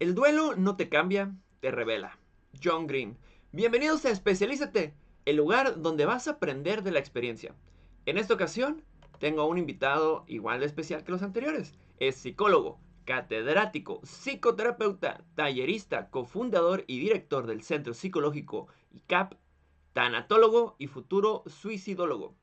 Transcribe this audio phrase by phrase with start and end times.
[0.00, 2.20] El duelo no te cambia, te revela.
[2.62, 3.18] John Green.
[3.50, 7.52] Bienvenidos a Especialízate, el lugar donde vas a aprender de la experiencia.
[8.06, 8.84] En esta ocasión,
[9.18, 11.74] tengo a un invitado igual de especial que los anteriores.
[11.98, 19.34] Es psicólogo, catedrático, psicoterapeuta, tallerista, cofundador y director del Centro Psicológico ICAP,
[19.94, 22.36] tanatólogo y futuro suicidólogo.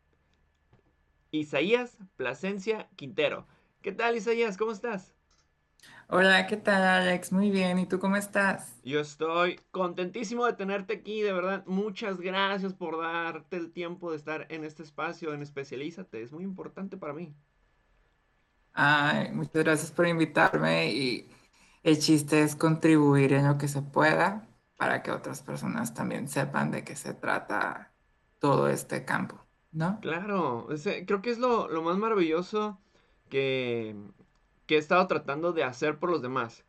[1.31, 3.47] Isaías Plasencia Quintero.
[3.81, 4.57] ¿Qué tal, Isaías?
[4.57, 5.14] ¿Cómo estás?
[6.07, 7.31] Hola, ¿qué tal, Alex?
[7.31, 8.81] Muy bien, ¿y tú cómo estás?
[8.83, 11.63] Yo estoy contentísimo de tenerte aquí, de verdad.
[11.65, 16.21] Muchas gracias por darte el tiempo de estar en este espacio en Especialízate.
[16.21, 17.35] Es muy importante para mí.
[18.73, 21.29] Ay, muchas gracias por invitarme y
[21.83, 26.71] el chiste es contribuir en lo que se pueda para que otras personas también sepan
[26.71, 27.93] de qué se trata
[28.39, 29.39] todo este campo,
[29.71, 29.99] ¿no?
[30.01, 30.67] Claro,
[31.07, 32.79] creo que es lo, lo más maravilloso
[33.29, 33.95] que,
[34.65, 36.65] que he estado tratando de hacer por los demás.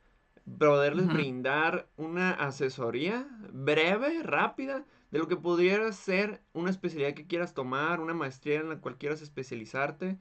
[0.58, 7.54] Poderles brindar una asesoría breve, rápida, de lo que pudiera ser una especialidad que quieras
[7.54, 10.18] tomar, una maestría en la cual quieras especializarte.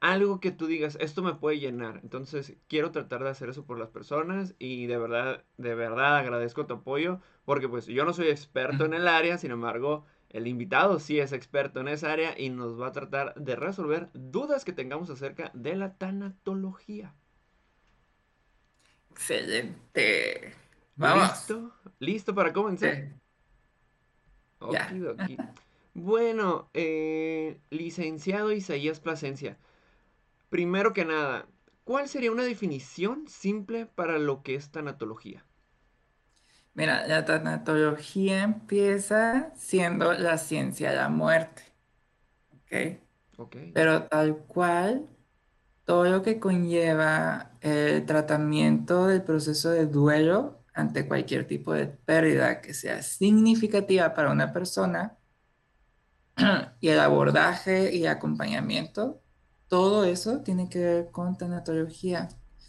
[0.00, 2.00] Algo que tú digas, esto me puede llenar.
[2.02, 6.66] Entonces, quiero tratar de hacer eso por las personas y de verdad, de verdad agradezco
[6.66, 10.04] tu apoyo porque pues yo no soy experto en el área, sin embargo,
[10.34, 14.10] el invitado sí es experto en esa área y nos va a tratar de resolver
[14.14, 17.14] dudas que tengamos acerca de la tanatología.
[19.12, 20.52] Excelente.
[20.96, 21.30] Vamos.
[21.30, 21.72] ¿Listo?
[22.00, 23.12] ¿Listo para comenzar?
[25.94, 29.56] Bueno, eh, licenciado Isaías Plasencia,
[30.48, 31.46] primero que nada,
[31.84, 35.44] ¿cuál sería una definición simple para lo que es tanatología?
[36.74, 41.62] Mira, la tanatología empieza siendo la ciencia de la muerte.
[42.52, 43.00] ¿Ok?
[43.38, 43.56] Ok.
[43.72, 45.08] Pero tal cual,
[45.84, 52.60] todo lo que conlleva el tratamiento del proceso de duelo ante cualquier tipo de pérdida
[52.60, 55.16] que sea significativa para una persona
[56.80, 59.22] y el abordaje y acompañamiento,
[59.68, 62.28] todo eso tiene que ver con tanatología.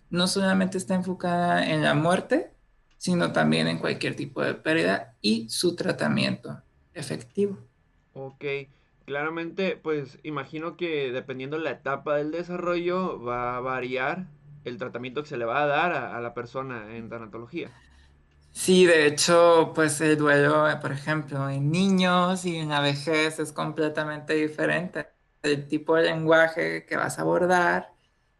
[0.09, 2.54] No solamente está enfocada en la muerte,
[2.97, 6.61] sino también en cualquier tipo de pérdida y su tratamiento
[6.93, 7.57] efectivo.
[8.13, 8.45] Ok,
[9.05, 14.27] claramente, pues imagino que dependiendo de la etapa del desarrollo va a variar
[14.63, 17.71] el tratamiento que se le va a dar a, la persona en tanatología.
[18.51, 23.51] Sí, de hecho, pues el duelo, por ejemplo, en niños y en la vejez es
[23.51, 25.07] completamente diferente.
[25.43, 27.94] El tipo de lenguaje que vas a abordar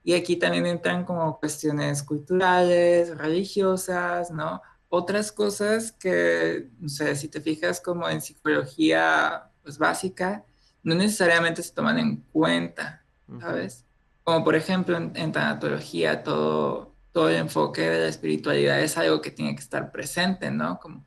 [0.06, 4.62] y aquí también entran como cuestiones culturales, religiosas, ¿no?
[4.88, 10.46] Otras cosas que, no sé, si te fijas como en psicología pues, básica,
[10.84, 13.04] no necesariamente se toman en cuenta,
[13.42, 13.84] ¿sabes?
[14.24, 19.32] Como por ejemplo en, tanatología todo, todo el enfoque de la espiritualidad es algo que
[19.32, 20.80] tiene que estar presente, ¿no?
[20.80, 21.04] Como,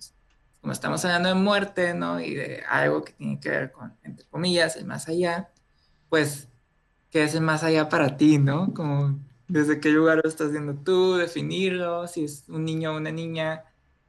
[0.60, 2.20] como estamos hablando de muerte, ¿no?
[2.20, 5.52] Y de algo que tiene que ver con, entre comillas, el más allá,
[6.08, 6.48] pues
[7.10, 8.72] qué es el más allá para ti, ¿no?
[8.74, 13.10] Como desde qué lugar lo estás viendo tú, definirlo, si es un niño o una
[13.10, 13.64] niña,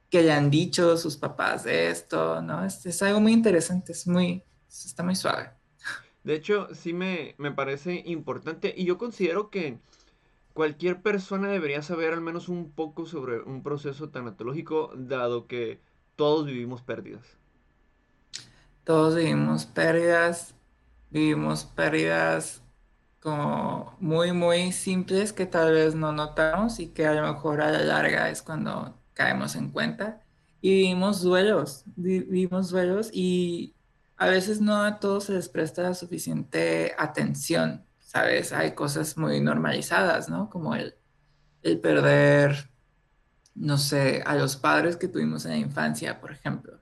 [0.09, 2.65] que le han dicho sus papás de esto, ¿no?
[2.65, 5.51] Es, es algo muy interesante, es muy, está muy suave.
[6.23, 9.79] De hecho, sí me, me parece importante y yo considero que
[10.53, 15.79] cualquier persona debería saber al menos un poco sobre un proceso tanatológico, dado que
[16.15, 17.37] todos vivimos pérdidas.
[18.83, 20.55] Todos vivimos pérdidas,
[21.11, 22.61] vivimos pérdidas
[23.19, 27.71] como muy, muy simples que tal vez no notamos y que a lo mejor a
[27.71, 30.21] la larga es cuando caemos en cuenta.
[30.61, 33.75] Y vivimos duelos, vivimos duelos y
[34.17, 38.51] a veces no a todos se les presta suficiente atención, ¿sabes?
[38.53, 40.49] Hay cosas muy normalizadas, ¿no?
[40.49, 40.95] Como el,
[41.63, 42.69] el perder,
[43.55, 46.79] no sé, a los padres que tuvimos en la infancia, por ejemplo.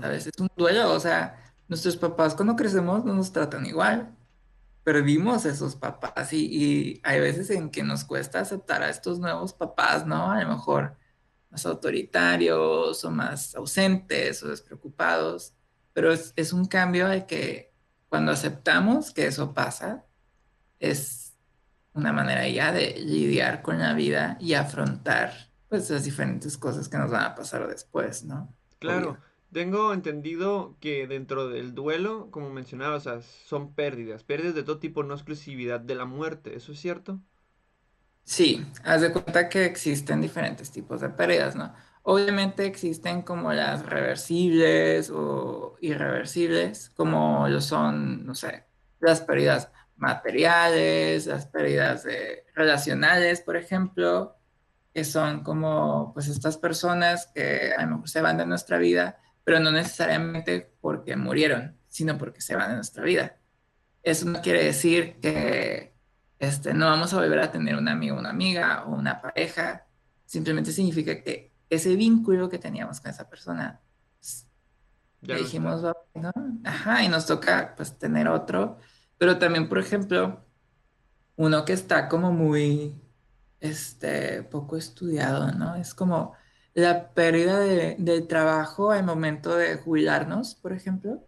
[0.00, 0.26] ¿Sabes?
[0.26, 1.36] Es un duelo, o sea,
[1.68, 4.16] nuestros papás cuando crecemos no nos tratan igual
[4.82, 10.06] perdimos esos papás y, hay veces en que nos cuesta aceptar a estos nuevos papás,
[10.06, 10.30] ¿no?
[10.30, 10.96] A lo mejor
[11.50, 15.54] más autoritarios o más ausentes o despreocupados,
[15.92, 17.72] pero es, un cambio de que
[18.08, 20.04] cuando aceptamos que eso pasa,
[20.78, 21.36] es
[21.92, 25.32] una manera ya de lidiar con la vida y afrontar
[25.68, 28.54] pues las diferentes cosas que nos van a pasar después, ¿no?
[28.78, 29.18] Claro.
[29.52, 35.14] Tengo entendido que dentro del duelo, como mencionabas, son pérdidas, pérdidas de todo tipo, no
[35.14, 37.20] exclusividad de la muerte, ¿eso es cierto?
[38.22, 41.74] Sí, haz de cuenta que existen diferentes tipos de pérdidas, ¿no?
[42.02, 48.66] Obviamente existen como las reversibles o irreversibles, como lo son, no sé,
[49.00, 54.36] las pérdidas materiales, las pérdidas de, relacionales, por ejemplo,
[54.94, 59.18] que son como pues estas personas que a lo mejor se van de nuestra vida,
[59.44, 63.36] pero no necesariamente porque murieron, sino porque se van de nuestra vida.
[64.02, 65.94] Eso no quiere decir que
[66.38, 69.86] este, no vamos a volver a tener un amigo, una amiga o una pareja.
[70.24, 73.80] Simplemente significa que ese vínculo que teníamos con esa persona,
[74.18, 74.46] pues,
[75.20, 75.82] ya dijimos,
[76.14, 76.32] ¿no?
[76.64, 78.78] Ajá, y nos toca pues tener otro.
[79.18, 80.44] Pero también, por ejemplo,
[81.36, 82.94] uno que está como muy,
[83.60, 85.76] este, poco estudiado, ¿no?
[85.76, 86.34] Es como
[86.74, 91.26] la pérdida de, del trabajo al momento de jubilarnos, por ejemplo.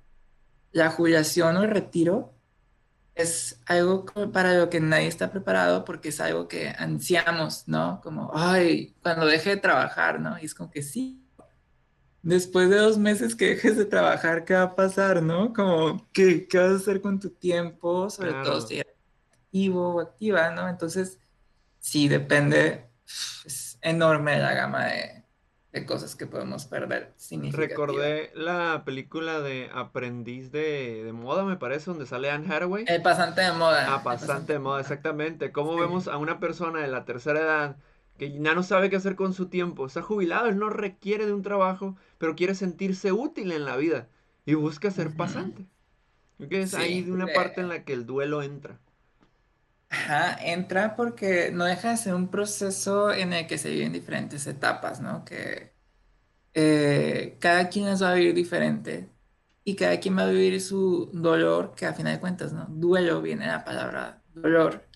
[0.73, 2.33] La jubilación o el retiro
[3.15, 8.01] es algo para lo que nadie está preparado porque es algo que ansiamos, ¿no?
[8.03, 10.39] Como, ay, cuando deje de trabajar, ¿no?
[10.39, 11.19] Y es como que sí.
[12.23, 15.53] Después de dos meses que dejes de trabajar, ¿qué va a pasar, no?
[15.53, 18.09] Como, ¿qué, qué vas a hacer con tu tiempo?
[18.09, 18.95] Sobre todo si eres
[19.33, 20.69] activo o activa, ¿no?
[20.69, 21.19] Entonces,
[21.81, 22.89] sí, depende,
[23.45, 25.22] es enorme la gama de,
[25.73, 27.15] de cosas que podemos perder.
[27.51, 32.85] Recordé la película de Aprendiz de, Moda, me parece, donde sale Anne Hathaway.
[32.87, 33.95] El pasante de moda.
[33.95, 35.51] Ah, pasante, de moda, exactamente.
[35.51, 37.77] Cómo vemos a una persona de la tercera edad
[38.19, 39.87] que ya no sabe qué hacer con su tiempo.
[39.87, 44.09] Está jubilado, él no requiere de un trabajo, pero quiere sentirse útil en la vida
[44.45, 45.65] y busca ser pasante.
[46.39, 48.79] es ahí de una parte en la que el duelo entra.
[49.93, 54.47] Ajá, entra porque no deja de ser un proceso en el que se viven diferentes
[54.47, 55.23] etapas, ¿no?
[55.25, 55.75] Que
[56.55, 59.11] eh, cada quien las va a vivir diferente
[59.65, 62.67] y cada quien va a vivir su dolor, que a final de cuentas, ¿no?
[62.71, 64.89] Duelo viene la palabra dolor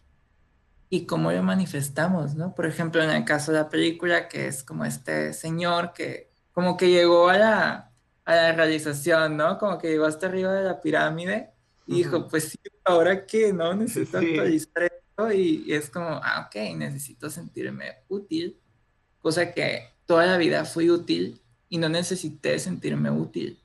[0.88, 2.54] y cómo lo manifestamos, ¿no?
[2.54, 6.76] Por ejemplo, en el caso de la película, que es como este señor que como
[6.76, 7.92] que llegó a la,
[8.24, 9.58] a la realización, ¿no?
[9.58, 11.52] Como que llegó hasta arriba de la pirámide
[11.86, 16.76] y dijo, pues sí, ahora que no necesito actualizar esto y, es como, ah, ok,
[16.76, 18.58] necesito sentirme útil,
[19.20, 23.60] cosa que toda la vida fui útil y no necesité sentirme útil.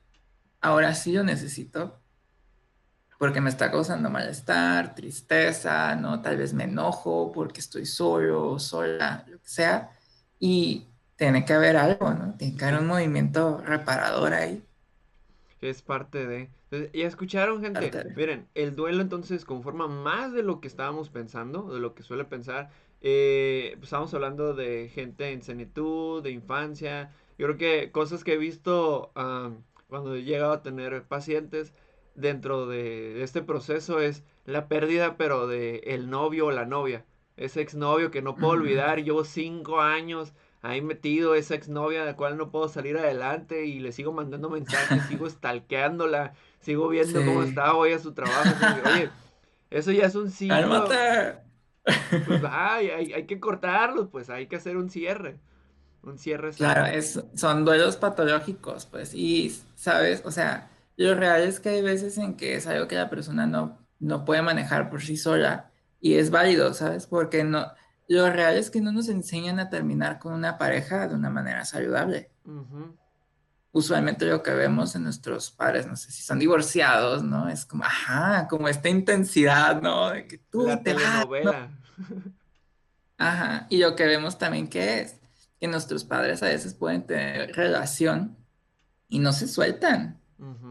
[0.60, 1.98] Ahora sí lo necesito
[3.18, 6.20] porque me está causando malestar, tristeza, ¿no?
[6.22, 9.90] Tal vez me enojo porque estoy solo, sola, lo que sea.
[10.40, 12.34] Y tiene que haber algo, ¿no?
[12.34, 14.64] Tiene que haber un movimiento reparador ahí
[15.68, 16.50] es parte de...
[16.92, 17.90] Ya escucharon, gente.
[18.16, 22.24] Miren, el duelo entonces conforma más de lo que estábamos pensando, de lo que suele
[22.24, 22.70] pensar.
[23.02, 27.12] Eh, pues estábamos hablando de gente en senitud, de infancia.
[27.36, 29.12] Yo creo que cosas que he visto
[29.88, 31.74] cuando he llegado a tener pacientes
[32.14, 37.04] dentro de, este proceso es la pérdida, pero de el novio o la novia.
[37.36, 39.02] Ese exnovio que no puedo olvidar.
[39.02, 40.32] Llevo cinco años
[40.62, 44.48] ahí metido esa exnovia de la cual no puedo salir adelante y le sigo mandando
[44.48, 48.54] mensajes, sigo stalkeándola, sigo viendo cómo está hoy a su trabajo.
[48.94, 49.10] Oye,
[49.70, 50.88] eso ya es un ciclo.
[52.26, 55.40] Pues hay, hay, que cortarlo, pues hay que hacer un cierre.
[56.04, 56.52] Un cierre.
[56.52, 60.22] Claro, es, son duelos patológicos, pues, y, ¿sabes?
[60.24, 63.46] O sea, lo real es que hay veces en que es algo que la persona
[63.46, 65.70] no, no puede manejar por sí sola
[66.00, 67.06] y es válido, ¿sabes?
[67.06, 67.66] Porque no,
[68.08, 71.64] lo real es que no nos enseñan a terminar con una pareja de una manera
[71.64, 72.30] saludable.
[73.72, 77.48] Usualmente lo que vemos en nuestros padres, no sé si son divorciados, ¿no?
[77.48, 80.10] Es como, ajá, como esta intensidad, ¿no?
[80.10, 81.26] De que tú te vas.
[83.16, 85.16] Ajá, y lo que vemos también que es
[85.60, 88.36] que nuestros padres a veces pueden tener relación
[89.08, 90.20] y no se sueltan,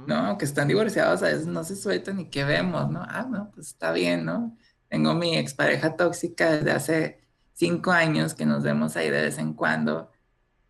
[0.06, 0.38] ¿no?
[0.38, 3.02] Que están divorciados a veces no se sueltan y que vemos, ¿no?
[3.08, 4.58] Ah, no, pues está bien, ¿no?
[4.90, 7.21] Tengo mi expareja tóxica desde hace
[7.62, 10.12] cinco años que nos vemos ahí de vez en cuando,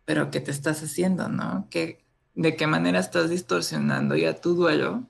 [0.04, 1.66] pero ¿qué te estás haciendo, no?
[1.70, 5.08] ¿Qué, ¿De qué manera estás distorsionando ya tu duelo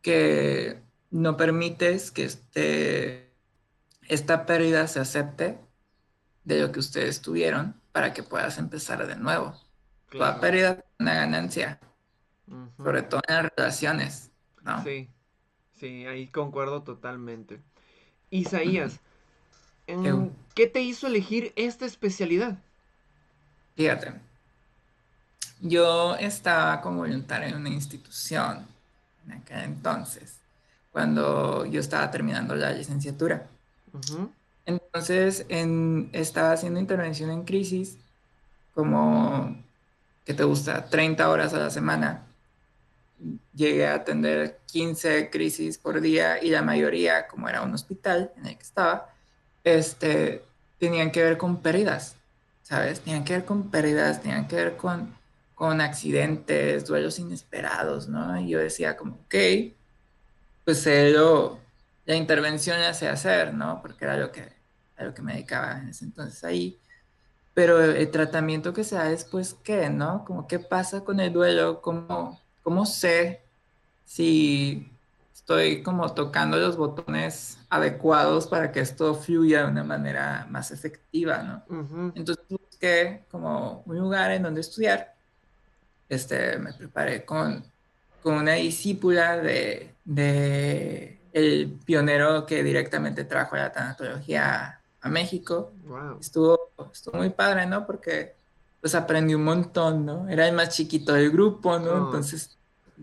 [0.00, 3.34] que no permites que este,
[4.08, 5.58] esta pérdida se acepte
[6.44, 9.54] de lo que ustedes tuvieron para que puedas empezar de nuevo?
[10.10, 11.80] Toda pérdida es una ganancia,
[12.78, 14.30] sobre todo en las relaciones,
[14.62, 14.82] ¿no?
[14.84, 15.10] Sí,
[15.74, 17.60] sí, ahí concuerdo totalmente.
[18.30, 19.00] Isaías,
[19.86, 22.58] ¿Qué te hizo elegir esta especialidad?
[23.74, 24.12] Fíjate,
[25.60, 28.66] yo estaba como voluntario en una institución
[29.24, 30.36] en aquel entonces,
[30.92, 33.46] cuando yo estaba terminando la licenciatura.
[34.66, 35.46] Entonces,
[36.12, 37.96] estaba haciendo intervención en crisis,
[38.74, 39.56] como,
[40.24, 40.86] ¿qué te gusta?
[40.86, 42.22] 30 horas a la semana.
[43.54, 48.46] Llegué a atender 15 crisis por día y la mayoría, como era un hospital en
[48.46, 49.08] el que estaba,
[49.64, 50.44] este,
[50.78, 52.16] tenían que ver con pérdidas,
[52.62, 53.00] ¿sabes?
[53.00, 55.14] Tenían que ver con pérdidas, tenían que ver con,
[55.54, 58.40] con accidentes, duelos inesperados, ¿no?
[58.40, 59.34] Y yo decía como, ok,
[60.64, 60.86] pues
[62.04, 63.80] la intervención ya sé hacer, ¿no?
[63.82, 64.52] Porque era lo que,
[64.98, 66.78] lo que me dedicaba en ese entonces ahí.
[67.54, 70.24] pero el tratamiento que se da después, ¿qué, no?
[70.24, 71.82] Como, ¿qué pasa con el duelo?
[71.82, 73.42] ¿Cómo, cómo sé
[74.04, 74.91] si
[75.42, 81.42] estoy como tocando los botones adecuados para que esto fluya de una manera más efectiva,
[81.42, 82.12] ¿no?
[82.14, 85.14] Entonces busqué como un lugar en donde estudiar.
[86.08, 87.64] Este, me preparé con,
[88.22, 95.72] con una discípula de, de el pionero que directamente trajo la tanatología a México.
[96.20, 97.84] Estuvo, estuvo muy padre, ¿no?
[97.84, 98.36] Porque
[98.80, 100.28] pues aprendí un montón, ¿no?
[100.28, 101.90] Era el más chiquito del grupo, ¿no?
[101.90, 102.06] Oh.
[102.06, 102.56] Entonces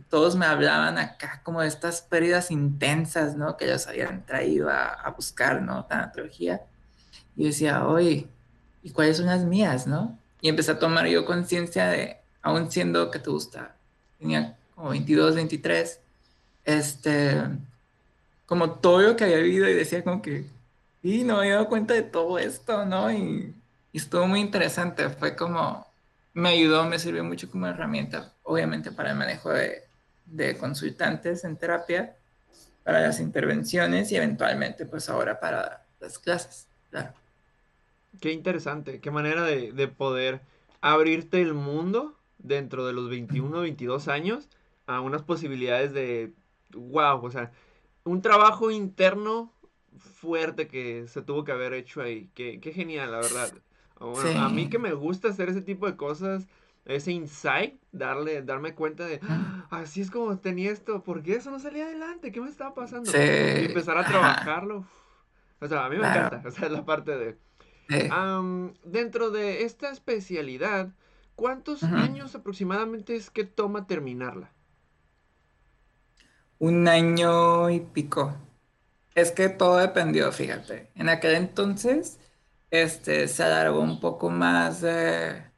[0.09, 3.57] todos me hablaban acá como de estas pérdidas intensas, ¿no?
[3.57, 5.85] Que ellos habían traído a, buscar, ¿no?
[5.85, 6.61] Tanatología.
[7.35, 8.27] Y yo decía, oye,
[8.83, 10.17] ¿y cuáles son las mías, no?
[10.41, 13.75] Y empecé a tomar yo conciencia de, aún siendo que te gusta,
[14.17, 15.99] tenía como 22, 23,
[16.65, 17.41] este,
[18.45, 20.45] como todo lo que había vivido y decía como que,
[21.03, 23.11] y no me había dado cuenta de todo esto, ¿no?
[23.11, 23.55] Y,
[23.91, 25.85] estuvo muy interesante, fue como,
[26.33, 29.83] me ayudó, me sirvió mucho como herramienta, obviamente para el manejo de,
[30.25, 32.15] de consultantes en terapia,
[32.83, 37.13] para las intervenciones y eventualmente pues ahora para las clases, claro.
[38.19, 40.41] Qué interesante, qué manera de, de poder
[40.81, 44.47] abrirte el mundo dentro de los 21, 22 años
[44.87, 46.33] a unas posibilidades de,
[46.73, 47.51] wow, o sea,
[48.03, 49.53] un trabajo interno
[49.99, 52.29] fuerte que se tuvo que haber hecho ahí.
[52.33, 53.53] Qué, qué genial, la verdad.
[53.99, 56.47] A mí que me gusta hacer ese tipo de cosas,
[56.85, 61.51] ese insight, darle, darme cuenta de, ah, así es como tenía esto, ¿por qué eso
[61.51, 62.31] no salía adelante?
[62.31, 63.11] ¿Qué me estaba pasando?
[63.11, 64.85] Y empezar a trabajarlo.
[65.61, 67.37] O sea, a mí me encanta, o sea, es la parte de...
[68.85, 70.89] dentro de esta especialidad,
[71.35, 74.51] ¿cuántos años aproximadamente es que toma terminarla?
[76.59, 78.35] un año y pico.
[79.15, 80.89] Es que todo dependió, fíjate.
[80.95, 82.19] En aquel entonces,
[82.71, 85.49] este, se alargó un poco más de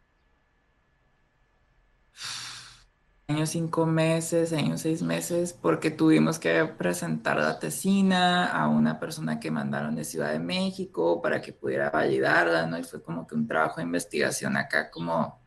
[3.27, 9.39] años cinco meses, años seis meses, porque tuvimos que presentar la tesina a una persona
[9.39, 12.77] que mandaron de Ciudad de México para que pudiera validarla, ¿no?
[12.77, 15.39] Y fue como que un trabajo de investigación acá como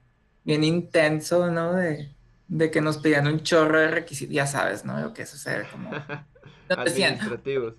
[0.44, 1.75] bien intenso, ¿no?
[1.75, 2.14] De,
[2.49, 4.99] de que nos pedían un chorro de requisitos, ya sabes, ¿no?
[5.00, 5.90] Lo que sucede como...
[6.68, 7.75] Administrativos.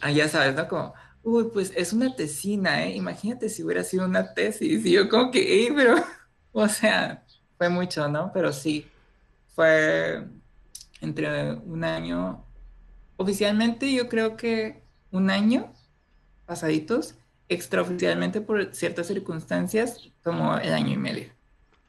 [0.00, 0.66] Ah, ya sabes, ¿no?
[0.66, 0.92] Como,
[1.22, 2.96] uy, pues es una tesina, ¿eh?
[2.96, 4.84] Imagínate si hubiera sido una tesis.
[4.84, 5.96] Y yo como que, eh, pero,
[6.52, 7.24] o sea,
[7.58, 8.30] fue mucho, ¿no?
[8.32, 8.86] Pero sí,
[9.54, 10.26] fue
[11.00, 12.44] entre un año,
[13.16, 15.72] oficialmente yo creo que un año
[16.46, 17.16] pasaditos,
[17.48, 21.32] extraoficialmente por ciertas circunstancias, como el año y medio.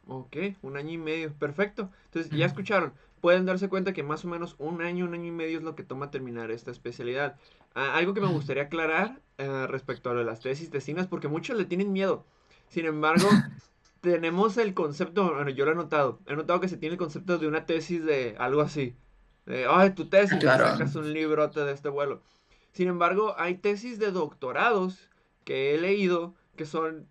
[0.07, 1.89] Ok, un año y medio, perfecto.
[2.05, 5.31] Entonces, ya escucharon, pueden darse cuenta que más o menos un año, un año y
[5.31, 7.37] medio es lo que toma terminar esta especialidad.
[7.75, 11.27] Ah, algo que me gustaría aclarar eh, respecto a lo de las tesis tesinas, porque
[11.27, 12.25] muchos le tienen miedo.
[12.67, 13.27] Sin embargo,
[14.01, 17.37] tenemos el concepto, bueno, yo lo he notado, he notado que se tiene el concepto
[17.37, 18.95] de una tesis de algo así.
[19.45, 20.65] De, ay, tu tesis, claro.
[20.65, 22.21] sacas un librote de este vuelo.
[22.71, 25.09] Sin embargo, hay tesis de doctorados
[25.43, 27.07] que he leído que son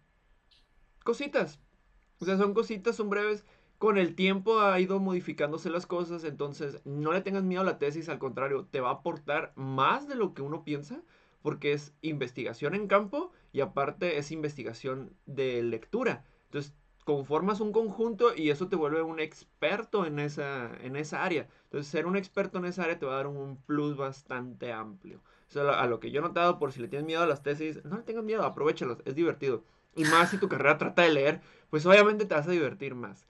[1.05, 1.59] cositas,
[2.21, 3.45] o sea, son cositas, son breves.
[3.83, 7.81] Con el tiempo ha ido modificándose las cosas, entonces no le tengas miedo a la
[7.81, 11.03] tesis, al contrario, te va a aportar más de lo que uno piensa,
[11.43, 16.25] porque es investigación en campo y aparte es investigación de lectura.
[16.45, 21.49] Entonces, conformas un conjunto y eso te vuelve un experto en esa, en esa área.
[21.65, 25.21] Entonces, ser un experto en esa área te va a dar un plus bastante amplio.
[25.57, 27.97] A lo que yo he notado, por si le tienes miedo a las tesis, no
[27.97, 29.65] le tengas miedo, aprovechalas, es divertido.
[29.97, 33.27] Y más si tu carrera trata de leer, pues obviamente te vas a divertir más.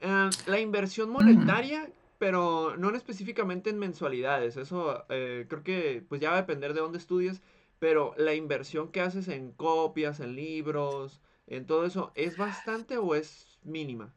[0.00, 4.56] Eh, la inversión monetaria, pero no específicamente en mensualidades.
[4.56, 7.42] Eso eh, creo que pues ya va a depender de dónde estudies.
[7.78, 13.14] Pero la inversión que haces en copias, en libros, en todo eso, ¿es bastante o
[13.14, 14.12] es mínima?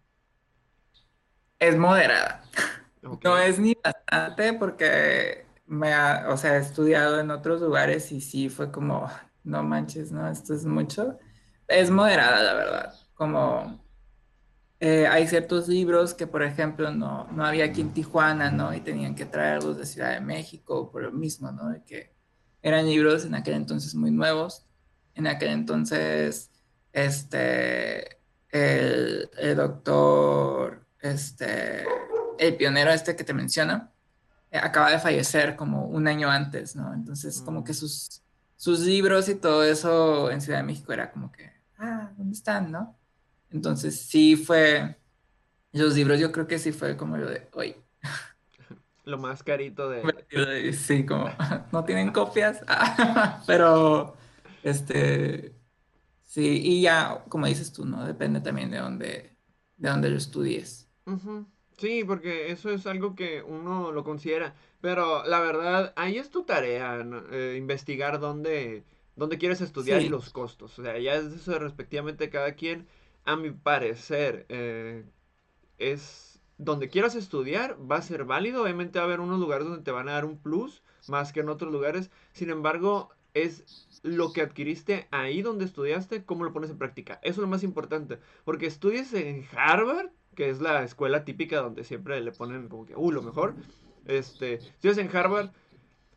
[1.59, 2.43] Es moderada.
[3.23, 8.19] No es ni bastante porque me ha, o sea, he estudiado en otros lugares y
[8.19, 9.09] sí fue como,
[9.45, 11.17] no manches, no, esto es mucho.
[11.67, 13.82] Es moderada, la verdad como
[14.85, 18.73] eh, hay ciertos libros que, por ejemplo, no, no había aquí en Tijuana, ¿no?
[18.73, 21.69] Y tenían que traerlos de Ciudad de México por lo mismo, ¿no?
[21.69, 22.13] De que
[22.61, 24.65] eran libros en aquel entonces muy nuevos.
[25.15, 26.51] En aquel entonces,
[26.91, 28.17] este,
[28.49, 31.85] el, el doctor, este,
[32.37, 33.89] el pionero este que te menciona,
[34.51, 36.93] eh, acaba de fallecer como un año antes, ¿no?
[36.93, 37.63] Entonces, como mm.
[37.63, 38.21] que sus,
[38.57, 42.69] sus libros y todo eso en Ciudad de México era como que, ah, ¿dónde están,
[42.69, 42.97] no?
[43.53, 44.98] Entonces sí fue,
[45.72, 47.75] los libros yo creo que sí fue como lo de, hoy.
[49.05, 50.74] Lo más carito de...
[50.74, 51.29] Sí, como,
[51.74, 52.62] no tienen copias,
[53.45, 54.15] pero,
[54.63, 55.53] este,
[56.33, 58.07] Sí, y ya, como dices tú, ¿no?
[58.07, 59.38] Depende también de dónde,
[59.77, 60.89] de dónde lo estudies.
[61.77, 64.55] Sí, porque eso es algo que uno lo considera.
[64.81, 68.83] Pero la verdad, ahí es tu tarea, eh, investigar dónde,
[69.15, 70.79] dónde quieres estudiar y los costos.
[70.79, 72.88] O sea, ya es eso respectivamente cada quien.
[73.25, 75.05] A mi parecer, eh,
[75.77, 78.63] es donde quieras estudiar, va a ser válido.
[78.63, 81.41] Obviamente va a haber unos lugares donde te van a dar un plus más que
[81.41, 82.11] en otros lugares.
[82.33, 87.19] Sin embargo, es lo que adquiriste ahí donde estudiaste, cómo lo pones en práctica.
[87.23, 88.19] Eso es lo más importante.
[88.45, 92.95] Porque estudies en Harvard, que es la escuela típica donde siempre le ponen como que,
[92.95, 93.55] uh, lo mejor.
[94.05, 95.51] Este, estudias en Harvard,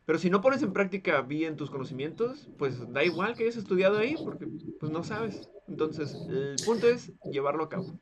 [0.04, 3.98] pero si no pones en práctica bien tus conocimientos, pues da igual que hayas estudiado
[3.98, 4.46] ahí, porque
[4.78, 5.48] pues no sabes.
[5.68, 8.00] Entonces, el punto es llevarlo a cabo.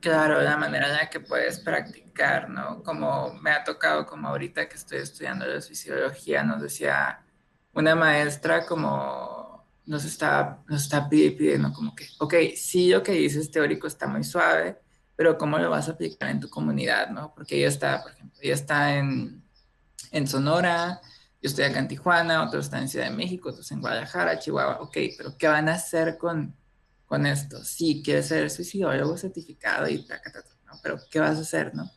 [0.00, 2.82] Claro, la manera en la que puedes practicar, ¿no?
[2.82, 7.24] Como me ha tocado, como ahorita que estoy estudiando la fisiología, nos decía
[7.72, 13.50] una maestra como nos está, nos está pidiendo como que, ok, sí lo que dices
[13.50, 14.78] teórico está muy suave,
[15.16, 17.32] pero ¿cómo lo vas a aplicar en tu comunidad, no?
[17.34, 19.42] Porque ella está, por ejemplo, ella está en,
[20.10, 21.00] en Sonora,
[21.44, 24.80] yo estoy acá en Tijuana, otros están en Ciudad de México, otros en Guadalajara, Chihuahua,
[24.80, 26.56] ok, pero ¿qué van a hacer con,
[27.04, 27.62] con esto?
[27.62, 30.72] Sí, quieres ser suicidólogo certificado y ta, ta, ta, ¿no?
[30.82, 31.90] Pero ¿qué vas a hacer, no?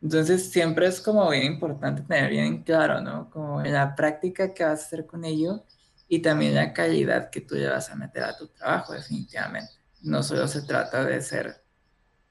[0.00, 3.28] Entonces siempre es como bien importante tener bien claro, ¿no?
[3.28, 5.64] Como la práctica que vas a hacer con ello
[6.06, 9.72] y también la calidad que tú le vas a meter a tu trabajo, definitivamente.
[10.02, 11.64] No solo se trata de ser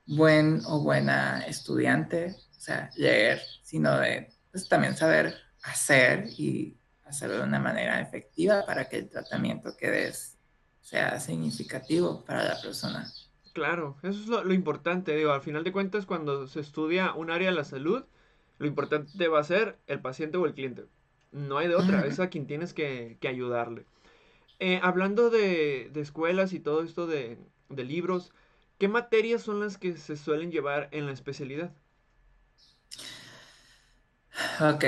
[0.06, 7.38] buen o buena estudiante, o sea, leer, sino de pues, también saber hacer y hacerlo
[7.38, 10.38] de una manera efectiva para que el tratamiento que des
[10.82, 13.10] sea significativo para la persona.
[13.53, 17.50] Claro, eso es lo, importante, digo, al final de cuentas cuando se estudia un área
[17.50, 18.03] de la salud,
[18.60, 20.86] lo importante va a ser el paciente o el cliente.
[21.32, 23.86] No hay de otra, es a quien tienes que, ayudarle.
[24.60, 27.38] Eh, hablando de, escuelas y todo esto de,
[27.70, 28.32] libros,
[28.77, 31.72] ¿qué materias son las que se suelen llevar en la especialidad?
[34.62, 34.86] Ok,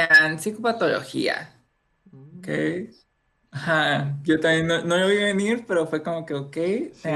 [0.00, 1.52] dan psicopatología.
[2.38, 2.48] Ok,
[3.50, 6.56] Ajá, yo también no, lo vi venir, pero fue como que, ok,
[6.92, 7.08] sí,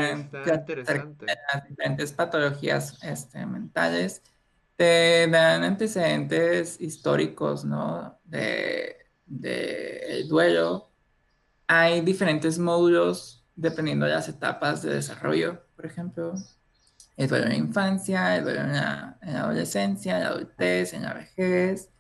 [0.51, 1.27] interesante.
[1.27, 4.23] Las diferentes patologías este, mentales
[4.77, 8.19] te dan antecedentes históricos, ¿no?
[8.25, 10.91] De, de el duelo.
[11.67, 16.35] Hay diferentes módulos dependiendo de las etapas de desarrollo, por ejemplo.
[17.19, 21.13] El duelo en la infancia, el duelo en la, adolescencia, en la adultez, en la
[21.13, 21.91] vejez.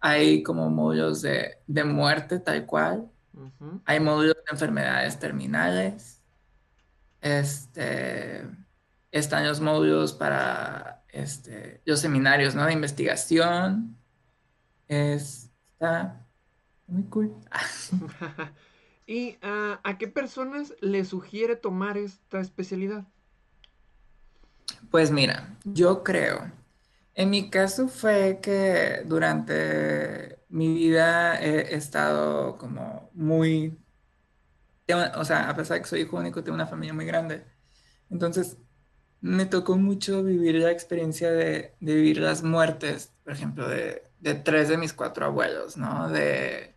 [0.00, 3.10] Hay como módulos de, de muerte tal cual
[3.84, 6.20] hay módulos de enfermedades terminales.
[7.20, 8.46] Este,
[9.10, 12.64] están los módulos para este, los seminarios ¿no?
[12.66, 13.96] de investigación.
[14.88, 16.26] está
[16.86, 17.34] muy cool.
[19.06, 23.04] ¿Y ah, a qué personas le sugiere tomar esta especialidad?
[24.90, 26.50] Pues mira, yo creo,
[27.20, 33.78] en mi caso fue que durante mi vida he, estado como muy,
[35.16, 37.44] o sea, a pesar de que soy hijo único, tengo una familia muy grande.
[38.10, 38.56] Entonces,
[39.20, 44.02] me tocó mucho vivir la experiencia de, vivir las muertes, por ejemplo, de,
[44.44, 46.08] tres de mis cuatro abuelos, ¿no?
[46.08, 46.74] De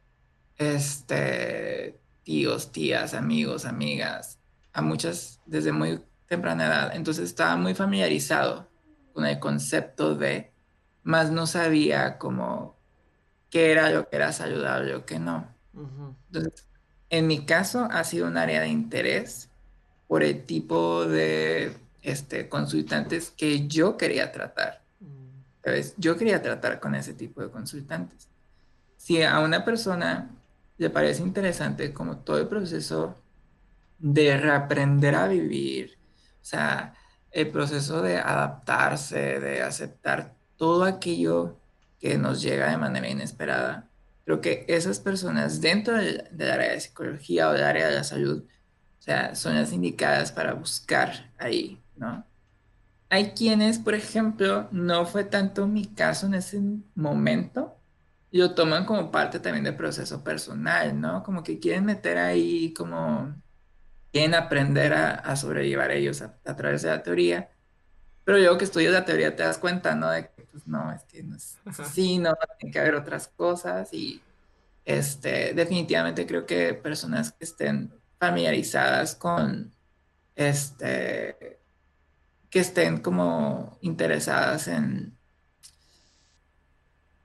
[0.57, 4.39] este, tíos, tías, amigos, amigas,
[4.73, 6.95] a muchas desde muy temprana edad.
[6.95, 8.72] Entonces estaba muy familiarizado
[9.13, 10.51] con el concepto de,
[11.03, 12.75] más no sabía cómo
[13.49, 15.47] qué era lo que era saludable o qué no.
[16.27, 16.67] Entonces,
[17.09, 19.49] en mi caso ha sido un área de interés
[20.07, 24.81] por el tipo de este, consultantes que yo quería tratar.
[24.99, 25.79] Mm.
[25.97, 28.27] Yo quería tratar con ese tipo de consultantes.
[28.97, 30.31] Si a una persona
[30.77, 33.15] le parece interesante como todo el proceso
[33.99, 35.97] de reaprender a vivir,
[36.41, 36.95] o sea,
[37.33, 41.57] el proceso de adaptarse, de aceptar todo aquello
[41.99, 43.89] que nos llega de manera inesperada.
[44.25, 48.43] Creo que esas personas dentro del, área de psicología o del área de la salud,
[48.99, 52.25] o sea, son las indicadas para buscar ahí, ¿no?
[53.09, 56.61] Hay quienes, por ejemplo, no fue tanto mi caso en ese
[56.95, 57.75] momento,
[58.31, 61.21] lo toman como parte también del proceso personal, ¿no?
[61.23, 63.35] Como que quieren meter ahí, como
[64.13, 67.49] quieren aprender a, sobrellevar ellos a, a, través de la teoría.
[68.23, 70.09] Pero yo que estudio la teoría te das cuenta, ¿no?
[70.09, 74.21] De pues no, es que no es así, no, tiene que haber otras cosas y
[74.85, 79.73] este, definitivamente creo que personas que estén familiarizadas con,
[80.35, 81.59] este,
[82.51, 85.17] que estén como interesadas en,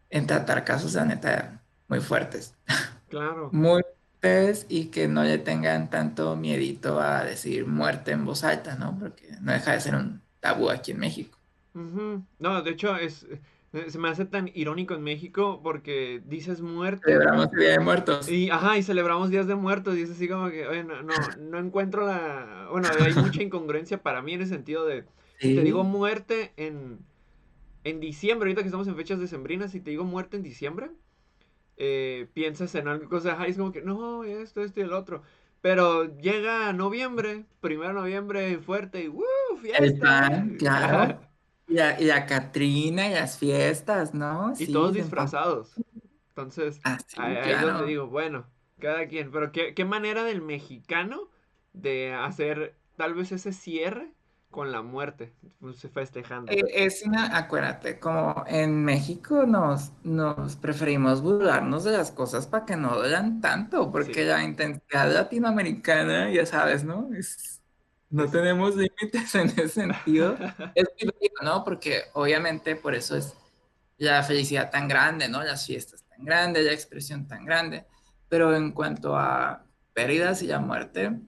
[0.09, 2.55] en tratar casos de neta muy fuertes.
[3.09, 3.49] Claro.
[3.53, 3.83] Muy
[4.69, 8.99] y que no le tengan tanto miedito a decir muerte en voz alta, ¿no?
[8.99, 11.39] Porque no deja de ser un tabú aquí en México.
[12.39, 13.27] No, de hecho, es,
[13.89, 17.03] se me hace tan irónico en México porque dices muerte.
[17.05, 18.29] Celebramos Día de Muertos.
[18.29, 19.97] Y, ajá, y celebramos Días de Muertos.
[19.97, 22.69] Y es así como que, oye, no, no, encuentro la.
[22.73, 25.05] Bueno, hay mucha incongruencia para mí en el sentido de.
[25.41, 26.99] Te digo muerte en,
[27.85, 30.91] en diciembre, ahorita que estamos en fechas decembrinas, si te digo muerte en diciembre,
[31.81, 35.23] eh, piensas en algo, sea, es como que, no, esto, esto y el otro.
[35.61, 39.25] Pero llega noviembre, primero noviembre, fuerte y ¡uh!
[39.63, 40.45] ¡Fiesta!
[40.59, 41.21] claro.
[41.69, 44.55] Y la, y Catrina y las fiestas, ¿no?
[44.59, 45.75] Y todos disfrazados.
[46.31, 48.47] Entonces, ah, ahí, es donde digo, bueno,
[48.79, 49.31] cada quien.
[49.31, 51.29] Pero ¿qué, qué manera del mexicano
[51.75, 54.13] de hacer tal vez ese cierre
[54.51, 56.51] con la muerte, pues, festejando.
[56.51, 62.65] Eh, es una, acuérdate, como en México nos, nos preferimos burlarnos de las cosas para
[62.65, 67.11] que no duelan tanto, porque la intensidad latinoamericana, ya sabes, ¿no?
[67.15, 67.61] Es,
[68.11, 70.37] no tenemos límites en ese sentido.
[70.75, 70.87] es
[71.43, 71.65] ¿no?
[71.65, 73.35] Porque obviamente por eso es
[73.99, 75.43] la felicidad tan grande, ¿no?
[75.43, 77.85] Las fiestas tan grandes, la expresión tan grande.
[78.29, 81.19] Pero en cuanto a pérdidas y la muerte,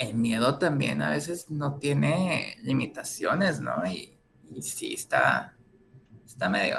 [0.00, 3.86] el miedo también a veces no tiene limitaciones, ¿no?
[3.86, 4.16] Y,
[4.62, 5.54] sí está,
[6.26, 6.78] está medio...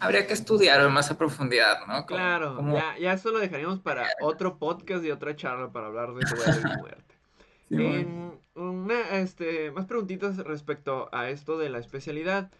[0.00, 2.06] Habría que estudiarlo más a profundidad, ¿no?
[2.06, 6.24] claro, Ya, ya eso lo dejaríamos para otro podcast y otra charla para hablar de
[6.28, 8.34] duelo y muerte.
[8.54, 12.50] una, este, más preguntitas respecto a esto de la especialidad.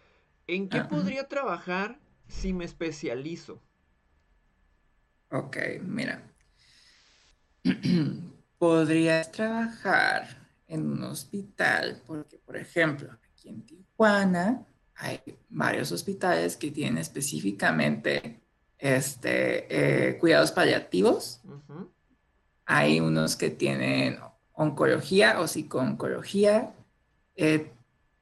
[0.47, 3.61] ¿En qué podría trabajar si me especializo?
[5.31, 6.23] Ok, mira.
[8.59, 10.27] Podrías trabajar
[10.67, 18.41] en un hospital, porque, por ejemplo, aquí en Tijuana hay varios hospitales que tienen específicamente
[18.77, 21.41] este, eh, cuidados paliativos.
[22.65, 24.19] Hay unos que tienen
[24.51, 26.73] oncología o psicooncología.
[27.35, 27.71] Eh,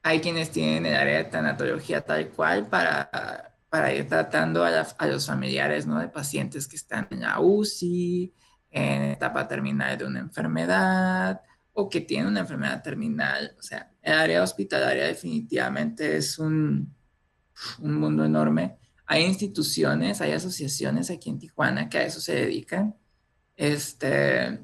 [0.02, 5.06] hay quienes tienen el área de tanatología tal cual para, para ir tratando a, a,
[5.08, 5.98] los familiares ¿no?
[5.98, 8.32] de pacientes que están en la UCI,
[8.70, 11.40] en etapa terminal de una enfermedad
[11.72, 13.54] o que tiene una enfermedad terminal.
[13.58, 16.94] O sea, el área hospitalaria definitivamente es un,
[17.80, 18.78] un mundo enorme.
[19.06, 22.96] Hay instituciones, hay asociaciones aquí en Tijuana que a eso se dedican,
[23.56, 24.60] este,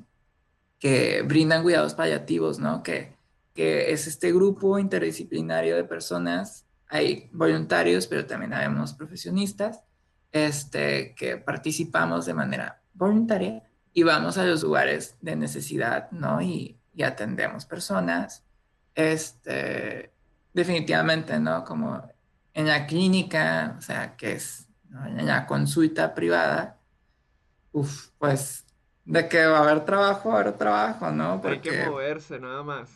[0.79, 2.83] que brindan cuidados paliativos, ¿no?
[2.83, 3.17] Que,
[3.55, 9.81] que es este grupo interdisciplinario de personas, hay voluntarios, pero también habemos profesionistas,
[10.33, 13.63] este, que participamos de manera voluntaria
[13.95, 16.43] y vamos a los lugares de necesidad, ¿no?
[16.43, 18.45] Y, atendemos personas.
[18.95, 20.13] Este,
[20.53, 21.65] definitivamente, ¿no?
[21.65, 22.03] Como
[22.53, 24.69] en la clínica, o sea, que es
[25.07, 26.79] en la consulta privada,
[27.73, 28.65] uf, pues
[29.05, 31.41] de que va a haber trabajo, va a haber trabajo, ¿no?
[31.41, 31.71] Porque...
[31.71, 32.91] Hay que moverse nada más.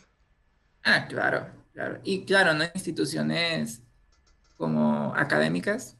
[0.83, 1.99] Ah, claro, claro.
[2.03, 2.63] Y claro, ¿no?
[2.73, 3.81] Instituciones
[4.57, 5.97] como académicas,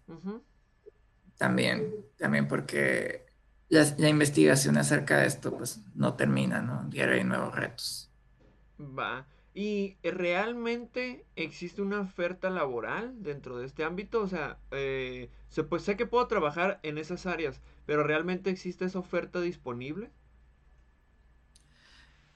[1.37, 3.28] también, también porque
[3.69, 6.83] la, investigación acerca de esto pues no termina, ¿no?
[6.89, 8.11] Diario hay nuevos retos.
[8.79, 9.27] Va.
[9.53, 14.21] ¿Y realmente existe una oferta laboral dentro de este ámbito?
[14.21, 15.29] O sea, eh,
[15.69, 20.11] pues sé que puedo trabajar en esas áreas, pero ¿realmente existe esa oferta disponible?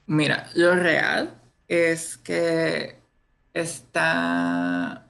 [0.06, 2.98] Mira, lo real es que
[3.54, 5.08] está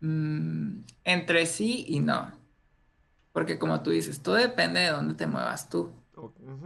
[0.00, 2.41] mm, entre sí y no.
[3.32, 5.92] Porque como tú dices, todo depende de dónde te muevas tú.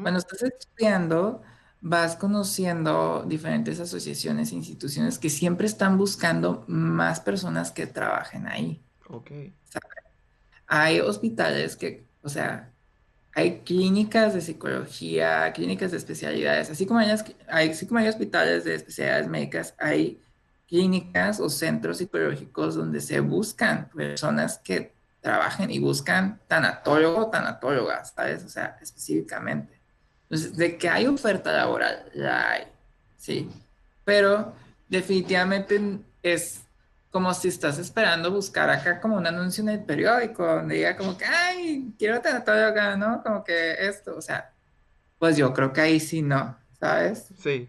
[0.02, 1.42] Cuando estás estudiando,
[1.80, 8.82] vas conociendo diferentes asociaciones e instituciones que siempre están buscando más personas que trabajen ahí.
[9.08, 9.30] Ok.
[10.66, 12.72] Hay hospitales que, o sea,
[13.32, 17.10] hay clínicas de psicología, clínicas de especialidades, así como hay,
[17.48, 20.20] así como hay hospitales de especialidades médicas, hay
[20.66, 24.95] clínicas o centros psicológicos donde se buscan personas que
[25.26, 28.44] trabajen y buscan tanatólogo o tanatólogas, ¿sabes?
[28.44, 29.80] O sea, específicamente.
[30.22, 32.68] Entonces, de que hay oferta laboral, la hay,
[33.16, 33.50] sí.
[34.04, 34.52] Pero
[34.88, 36.60] definitivamente es
[37.10, 41.18] como si estás esperando buscar acá como un anuncio en el periódico donde diga como
[41.18, 43.20] que, ay, quiero tanatóloga, ¿no?
[43.24, 44.52] Como que esto, o sea,
[45.18, 47.26] pues yo creo que ahí sí no, ¿sabes?
[47.42, 47.68] Sí.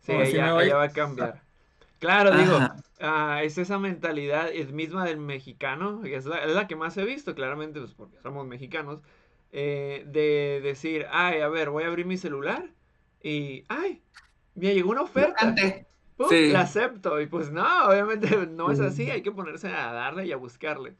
[0.00, 1.42] Sí, ella, va a cambiar.
[1.98, 2.58] Claro, digo,
[3.00, 7.04] Ah, es esa mentalidad, es misma del mexicano, es la, es la que más he
[7.04, 9.00] visto, claramente, pues porque somos mexicanos,
[9.52, 12.70] eh, de decir, ay, a ver, voy a abrir mi celular
[13.22, 14.02] y, ay,
[14.54, 15.54] me llegó una oferta.
[16.18, 17.20] La acepto.
[17.20, 20.96] Y pues no, obviamente no es así, hay que ponerse a darle y a buscarle.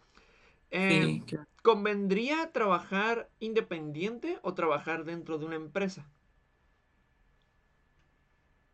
[0.70, 1.22] Eh,
[1.62, 6.06] ¿Convendría trabajar independiente o trabajar dentro de una empresa?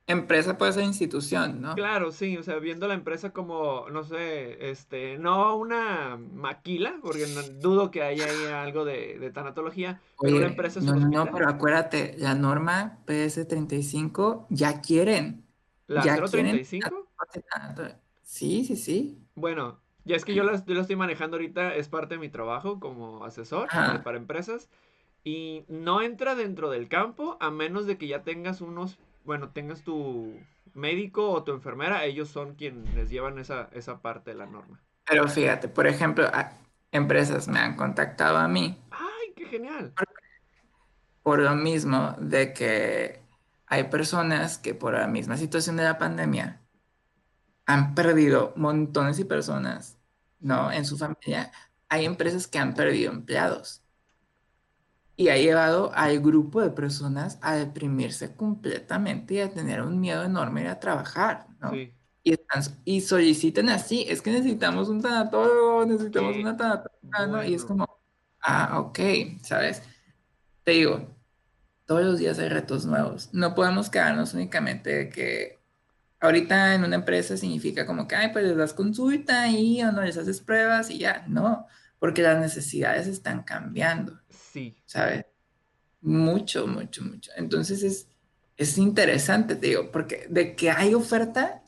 [0.07, 1.75] Empresa puede ser institución, ¿no?
[1.75, 7.25] Claro, sí, o sea, viendo la empresa como, no sé, este, no una maquila, porque
[7.59, 12.17] dudo que haya ahí algo de, tanatología, pero una empresa es no, no, pero acuérdate,
[12.19, 15.47] la norma PS35 ya quieren.
[15.87, 17.09] ¿La ya 035?
[18.23, 19.19] Sí, sí, sí.
[19.37, 23.25] Bueno, ya es que yo lo, estoy manejando ahorita, es parte de mi trabajo como
[23.25, 24.69] asesor para empresas,
[25.23, 29.83] y no entra dentro del campo a menos de que ya tengas unos bueno, tengas
[29.83, 30.39] tu
[30.75, 34.81] médico o tu enfermera, ellos son quienes llevan esa, esa parte de la norma.
[35.07, 36.31] Pero fíjate, por ejemplo,
[36.93, 38.79] empresas me han contactado a mí.
[38.91, 39.93] ¡Ay, qué genial!
[41.23, 43.23] Por lo mismo de que
[43.67, 46.61] hay personas que por la misma situación de la pandemia
[47.67, 49.99] han perdido montones de personas,
[50.41, 50.71] ¿no?
[50.71, 51.51] En su familia.
[51.89, 53.84] Hay empresas que han perdido empleados
[55.17, 60.25] y ha llevado al grupo de personas a deprimirse completamente y a tener un miedo
[60.25, 61.71] enorme a trabajar, ¿no?
[61.71, 61.93] Sí.
[62.25, 67.45] Y, están, y solicitan así, es que necesitamos un tanatólogo, necesitamos una tanatóloga, ¿no?
[67.45, 67.87] Y es como,
[68.41, 68.99] ah, ok,
[69.43, 69.83] ¿sabes?
[70.65, 71.15] Te digo,
[71.85, 73.29] todos los días hay retos nuevos.
[73.33, 75.61] No podemos quedarnos únicamente de que
[76.21, 80.03] ahorita en una empresa significa como que, ay, pues les das consulta y o no
[80.03, 81.67] les haces pruebas y ya, no,
[82.05, 84.21] porque las necesidades están cambiando.
[84.29, 84.77] Sí.
[84.85, 85.25] ¿Sabes?
[86.03, 87.31] Mucho, mucho, mucho.
[87.35, 88.11] Entonces es,
[88.59, 91.63] es interesante, te digo, porque de que hay oferta,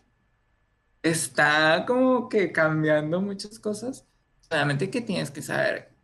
[1.02, 4.04] está como que cambiando muchas cosas.
[4.42, 5.94] Solamente que tienes que saber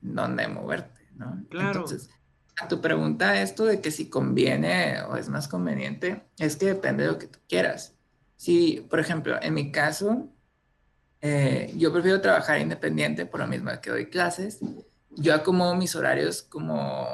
[0.00, 1.44] dónde moverte, ¿no?
[1.50, 1.80] Claro.
[1.80, 2.08] Entonces,
[2.60, 7.02] a tu pregunta, esto de que si conviene o es más conveniente, es que depende
[7.02, 7.96] de lo que tú quieras.
[8.36, 10.32] Si, por ejemplo, en mi caso,
[11.26, 14.60] eh, yo prefiero trabajar independiente por lo mismo que doy clases
[15.16, 17.08] yo acomodo mis horarios como,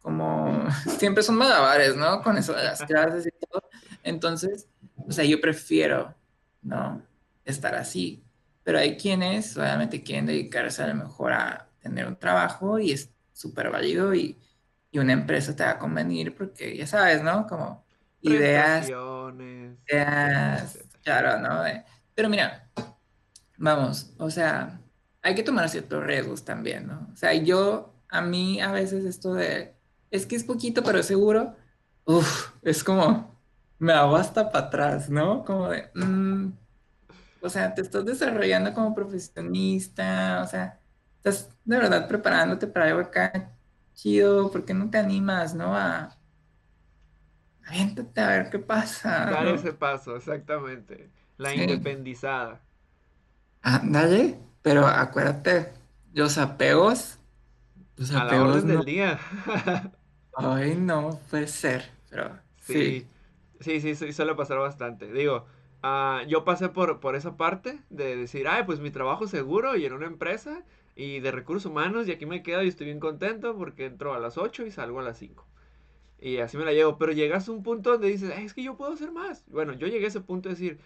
[0.00, 0.66] como,
[0.98, 2.22] siempre son malabares, ¿no?
[2.22, 3.62] Con eso de las clases y todo.
[4.02, 6.14] Entonces, o sea, yo prefiero,
[6.62, 7.02] ¿no?
[7.44, 8.22] Estar así.
[8.62, 13.10] Pero hay quienes obviamente quieren dedicarse a lo mejor a tener un trabajo y es
[13.32, 14.38] súper válido y,
[14.90, 17.46] y, una empresa te va a convenir porque ya sabes, ¿no?
[17.46, 17.84] Como
[18.20, 18.90] ideas,
[19.88, 21.62] ideas, claro, ¿no?
[22.14, 22.69] Pero mira,
[23.60, 24.80] vamos, o sea,
[25.22, 27.08] hay que tomar ciertos riesgos también, ¿no?
[27.12, 29.74] O sea, yo, a mí a veces esto de,
[30.10, 31.54] es que es poquito, pero es seguro,
[32.06, 33.38] uff, es como,
[33.78, 35.44] me hago hasta para atrás, ¿no?
[35.44, 36.52] Como de, mm,
[37.42, 40.80] o sea, te estás desarrollando como profesionista, o sea,
[41.16, 43.52] estás de verdad preparándote para algo acá
[43.94, 45.76] chido, ¿por qué no te animas, no?
[45.76, 46.16] A,
[47.66, 49.26] aviéntate a ver qué pasa.
[49.30, 51.10] Dar ese paso, exactamente.
[51.36, 52.62] La independizada.
[53.62, 54.38] Ándale.
[54.62, 55.72] Pero acuérdate,
[56.12, 57.18] los apegos.
[57.96, 59.20] Los a apegos la del día.
[60.34, 61.90] Ay, no, puede ser.
[62.10, 63.06] Pero sí.
[63.60, 65.12] Sí, sí, sí, suele pasar bastante.
[65.12, 65.46] Digo,
[65.82, 69.84] uh, yo pasé por, por esa parte de decir, ay, pues mi trabajo seguro y
[69.84, 70.62] en una empresa
[70.94, 74.18] y de recursos humanos y aquí me quedo y estoy bien contento porque entro a
[74.18, 75.46] las 8 y salgo a las 5.
[76.20, 76.98] Y así me la llevo.
[76.98, 79.44] Pero llegas a un punto donde dices, es que yo puedo hacer más.
[79.46, 80.78] Bueno, yo llegué a ese punto de decir,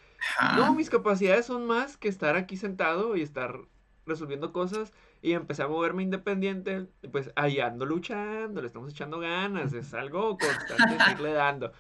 [0.57, 3.59] no, mis capacidades son más que estar aquí sentado y estar
[4.07, 4.92] resolviendo cosas.
[5.23, 6.87] Y empecé a moverme independiente.
[7.11, 9.73] Pues ahí ando luchando, le estamos echando ganas.
[9.73, 11.73] Es algo constante seguirle dando.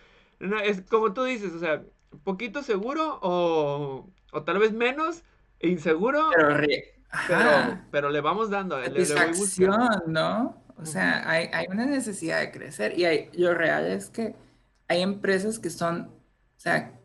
[0.64, 1.84] es como tú dices, o sea,
[2.24, 5.22] poquito seguro o, o tal vez menos
[5.60, 6.30] inseguro.
[7.28, 9.66] Pero, pero, le vamos dando, le, le voy.
[10.08, 10.63] ¿no?
[10.76, 14.34] O sea, hay, una necesidad de crecer y hay, lo real es que
[14.88, 17.00] hay empresas que son, o sea,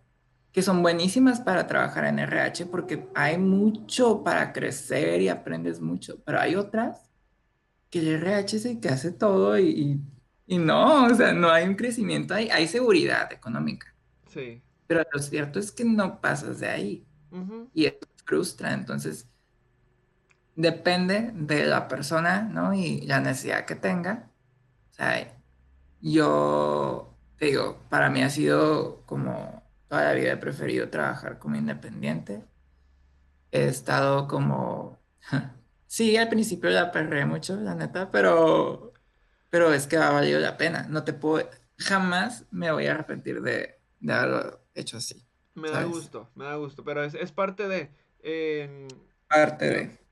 [0.51, 6.19] que son buenísimas para trabajar en RH porque hay mucho para crecer y aprendes mucho,
[6.25, 7.09] pero hay otras
[7.89, 10.01] que el RH es el que hace todo y,
[10.47, 13.93] no, o sea, no hay un crecimiento, hay, hay seguridad económica.
[14.27, 14.61] Sí.
[14.87, 17.05] Pero lo cierto es que no pasas de ahí
[17.73, 19.27] y eso frustra, entonces
[20.59, 22.73] depende de la persona, ¿no?
[22.73, 24.29] Y la necesidad que tenga.
[24.91, 25.33] O sea,
[26.01, 31.55] yo te digo, para mí ha sido como toda la vida he preferido trabajar como
[31.55, 32.43] independiente.
[33.51, 34.99] He estado como,
[35.87, 38.91] sí, al principio la perré mucho, la neta, pero,
[39.49, 40.87] pero es que ha valido la pena.
[40.89, 45.25] No te puedo, jamás me voy a arrepentir de, de haberlo hecho así.
[45.55, 47.91] Me da gusto, me da gusto, pero es, es parte de...
[49.29, 50.08] parte de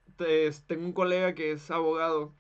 [0.68, 2.34] tengo un colega que es abogado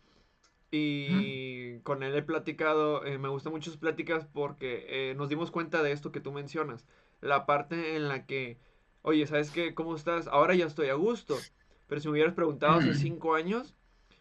[0.71, 5.51] y con él he platicado, eh, me gustan mucho sus pláticas porque eh, nos dimos
[5.51, 6.85] cuenta de esto que tú mencionas,
[7.21, 8.57] la parte en la que,
[9.01, 9.73] oye, ¿sabes qué?
[9.73, 10.27] ¿Cómo estás?
[10.27, 11.37] Ahora ya estoy a gusto,
[11.87, 13.75] pero si me hubieras preguntado hace cinco años,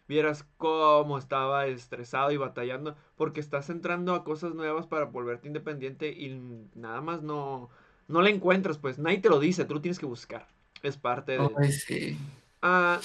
[0.09, 6.12] vieras cómo estaba estresado y batallando, porque estás entrando a cosas nuevas para volverte independiente
[6.12, 6.40] y
[6.75, 7.71] nada más no,
[8.07, 10.47] no le encuentras, pues nadie te lo dice, tú lo tienes que buscar.
[10.83, 11.51] Es parte de...
[11.59, 12.16] Ay, sí.
[12.62, 13.01] Ah,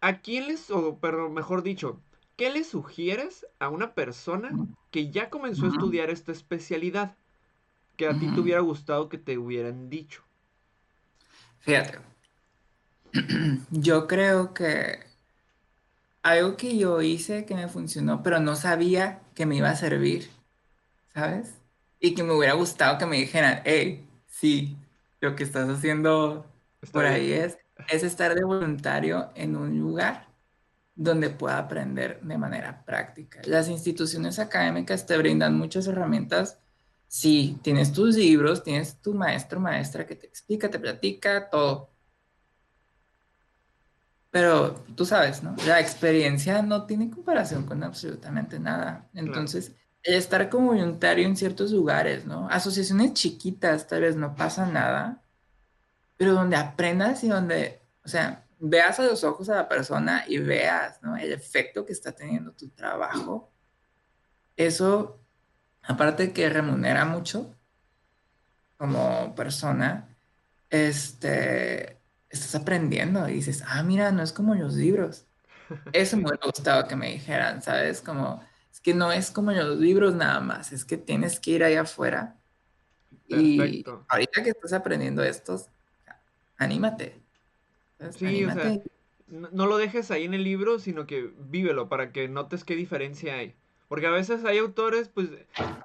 [0.00, 2.00] ¿A quién les, o pero mejor dicho,
[2.36, 4.50] qué le sugieres a una persona
[4.90, 7.16] que ya comenzó a estudiar esta especialidad
[7.96, 10.22] que a ti te hubiera gustado que te hubieran dicho?
[11.58, 11.98] Fíjate,
[13.70, 15.00] yo creo que
[16.22, 20.30] algo que yo hice que me funcionó, pero no sabía que me iba a servir,
[21.12, 21.54] ¿sabes?
[22.00, 24.76] Y que me hubiera gustado que me dijeran, hey, sí,
[25.20, 26.46] lo que estás haciendo
[26.92, 27.58] por ahí es,
[27.88, 30.28] es estar de voluntario en un lugar
[30.94, 33.40] donde pueda aprender de manera práctica.
[33.44, 36.58] Las instituciones académicas te brindan muchas herramientas.
[37.06, 41.90] Sí, tienes tus libros, tienes tu maestro, maestra que te explica, te platica, todo
[44.30, 45.56] pero tú sabes, ¿no?
[45.66, 49.08] La experiencia no tiene comparación con absolutamente nada.
[49.14, 52.48] Entonces, estar como voluntario en ciertos lugares, ¿no?
[52.50, 55.22] Asociaciones chiquitas, tal vez no pasa nada,
[56.18, 60.38] pero donde aprendas y donde, o sea, veas a los ojos a la persona y
[60.38, 61.16] veas, ¿no?
[61.16, 63.50] El efecto que está teniendo tu trabajo.
[64.56, 65.20] Eso,
[65.82, 67.54] aparte que remunera mucho
[68.76, 70.16] como persona,
[70.70, 75.24] este, estás aprendiendo y dices, ah, mira, no es como los libros.
[75.92, 78.00] Eso me hubiera gustado que me dijeran, ¿sabes?
[78.00, 81.64] Como, es que no es como los libros nada más, es que tienes que ir
[81.64, 82.34] allá afuera.
[83.28, 85.68] Y ahorita que estás aprendiendo estos,
[86.58, 87.20] anímate.
[88.10, 88.78] Sí, o sea,
[89.28, 93.34] no, lo dejes ahí en el libro, sino que vívelo para que notes qué diferencia
[93.34, 93.54] hay.
[93.88, 95.30] Porque a veces hay autores, pues,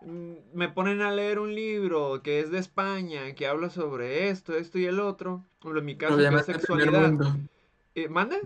[0.01, 4.55] mm, me ponen a leer un libro que es de España, que habla sobre esto,
[4.55, 5.43] esto y el otro.
[5.59, 7.13] Por en mi caso, que es sexualidad.
[7.95, 8.37] Eh, ¿Manda?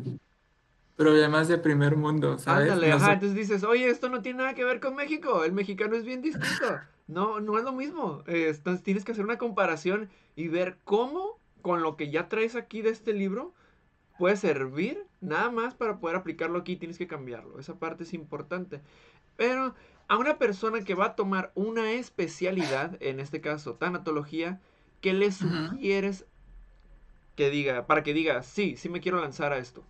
[0.96, 2.72] Problemas de primer mundo, ¿sabes?
[2.72, 5.96] Ándale, ajá, entonces dices, oye, esto no tiene nada que ver con México, el mexicano
[5.96, 6.80] es bien distinto.
[7.08, 8.24] No, no es lo mismo.
[8.28, 12.82] entonces tienes que hacer una comparación y ver cómo, con lo que ya traes aquí
[12.82, 13.54] de este libro,
[14.18, 17.60] puede servir nada más para poder aplicarlo aquí, tienes que cambiarlo.
[17.60, 18.82] Esa parte es importante.
[19.36, 19.76] Pero
[20.08, 24.60] a una persona que va a tomar una especialidad, en este caso tanatología,
[25.02, 26.26] ¿qué le sugieres
[27.36, 29.84] que diga, para que diga, sí, sí me quiero lanzar a esto?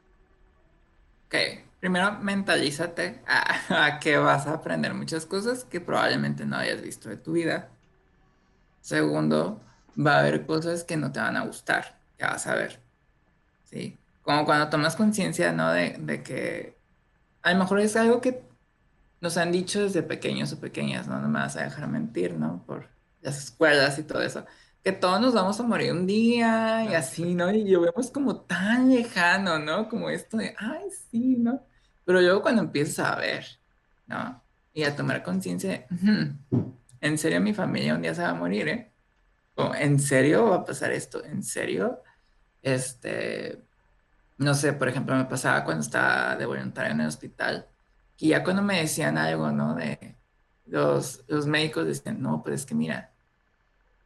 [1.28, 1.36] Ok,
[1.80, 7.18] primero mentalízate a, que vas a aprender muchas cosas que probablemente no hayas visto de
[7.18, 7.70] tu vida.
[8.82, 9.62] Segundo,
[9.98, 12.80] va a haber cosas que no te van a gustar, que vas a ver.
[13.66, 13.98] ¿Sí?
[14.22, 15.72] Como cuando tomas conciencia, ¿no?
[15.72, 16.78] De, de que
[17.42, 18.42] a lo mejor es algo que
[19.22, 21.20] nos han dicho desde pequeños o pequeñas, ¿no?
[21.20, 22.64] No me vas a dejar mentir, ¿no?
[22.66, 22.88] Por
[23.22, 24.46] las escuelas y todo eso.
[24.84, 27.52] Que todos nos vamos a morir un día y así, ¿no?
[27.52, 29.90] Y lo vemos como tan lejano, ¿no?
[29.90, 31.62] Como esto de, ay, sí, ¿no?
[32.06, 33.46] Pero luego cuando empiezas a ver,
[34.08, 34.42] ¿no?
[34.74, 35.88] Y a tomar conciencia,
[37.02, 38.92] en serio mi familia un día se va a morir, ¿eh?
[39.58, 41.24] ¿En serio va a pasar esto?
[41.24, 42.04] ¿En serio?
[42.62, 43.64] Este,
[44.38, 47.68] no sé, por ejemplo, me pasaba cuando estaba de voluntario en el hospital
[48.18, 49.76] y ya cuando me decían algo, ¿no?
[49.76, 50.16] De
[50.66, 53.12] los, los médicos decían, no, pues es que mira,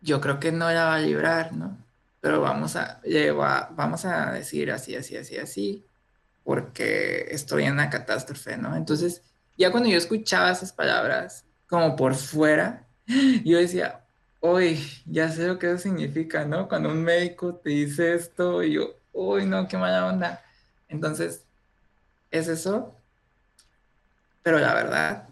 [0.01, 1.77] yo creo que no la va a librar, ¿no?
[2.21, 3.01] Pero vamos a,
[3.71, 5.85] vamos a decir así, así, así, así,
[6.43, 8.75] porque estoy en una catástrofe, ¿no?
[8.75, 9.23] Entonces,
[9.57, 12.87] ya cuando yo escuchaba esas palabras, como por fuera,
[13.43, 14.00] yo decía,
[14.41, 16.67] uy, ya sé lo que eso significa, ¿no?
[16.67, 20.43] Cuando un médico te dice esto, y yo, uy, no, qué mala onda.
[20.89, 21.45] Entonces,
[22.31, 22.95] es eso,
[24.43, 25.27] pero la verdad,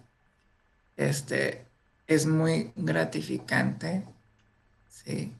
[0.97, 1.65] este,
[2.07, 4.05] es muy gratificante,
[4.89, 5.33] ¿sí?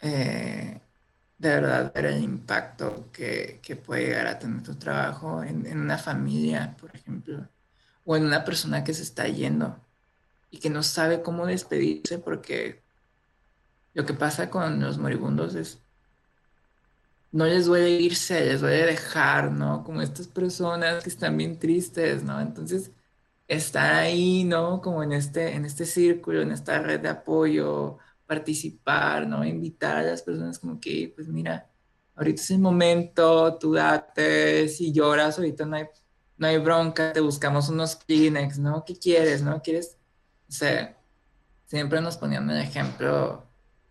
[0.00, 0.80] Eh,
[1.38, 5.98] de verdad ver el impacto que, puede llegar a tener tu trabajo en, en, una
[5.98, 7.48] familia, por ejemplo,
[8.04, 9.83] o en una persona que se está yendo
[10.54, 12.84] y que no sabe cómo despedirse porque
[13.92, 15.80] lo que pasa con los moribundos es
[17.32, 19.82] no les duele irse, les duele dejar, ¿no?
[19.82, 22.40] Como estas personas que están bien tristes, ¿no?
[22.40, 22.92] Entonces,
[23.48, 24.80] estar ahí, ¿no?
[24.80, 29.44] Como en este, en este círculo, en esta red de apoyo, participar, ¿no?
[29.44, 31.68] Invitar a las personas como que, pues mira,
[32.14, 35.86] ahorita es el momento, tú date, si lloras, ahorita no hay,
[36.36, 38.84] no hay bronca, te buscamos unos Kleenex, ¿no?
[38.84, 39.60] ¿Qué quieres, no?
[39.60, 39.98] ¿Quieres?
[40.48, 40.96] O sea,
[41.66, 43.46] siempre nos ponían el ejemplo,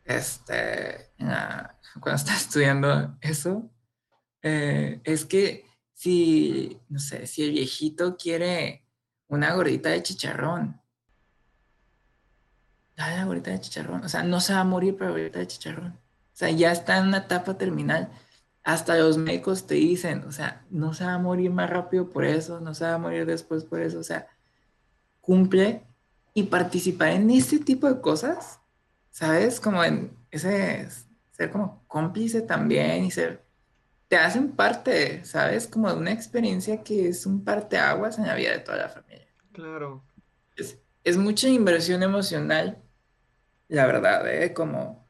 [0.06, 1.12] este,
[2.00, 3.70] cuando estaba estudiando eso,
[4.42, 8.86] eh, es que si, no sé, si el viejito quiere
[9.28, 10.82] una gordita de chicharrón,
[12.96, 14.04] dale la gordita de chicharrón.
[14.04, 15.92] O sea, no se va a morir por la gordita de chicharrón.
[15.92, 18.10] O sea, ya está en una etapa terminal.
[18.64, 22.24] hasta los médicos te dicen, o sea, no se va a morir más rápido por
[22.26, 24.28] eso, no se va a morir después por eso, o sea,
[25.20, 25.86] cumple
[26.34, 28.60] y participar en este tipo de cosas,
[29.12, 29.60] ¿sabes?
[29.60, 30.90] Como en ese,
[31.32, 33.46] ser como cómplice también y ser,
[34.08, 35.68] te hacen parte, ¿sabes?
[35.68, 39.28] Como de una experiencia que es un parteaguas en la vida de toda la familia.
[39.52, 40.04] Claro.
[40.56, 42.82] Es, es mucha inversión emocional,
[43.68, 44.54] la verdad, ¿eh?
[44.54, 45.08] Como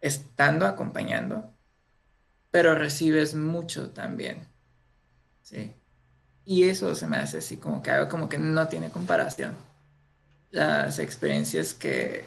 [0.00, 1.52] estando acompañando
[2.50, 4.48] pero recibes mucho también.
[5.42, 5.74] ¿sí?
[6.44, 9.54] Y eso se me hace así como que algo como que no tiene comparación.
[10.50, 12.24] Las experiencias que